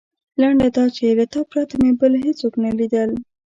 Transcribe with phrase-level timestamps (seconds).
[0.41, 3.11] لنډه دا چې له تا پرته مې بل هېڅوک نه لیدل.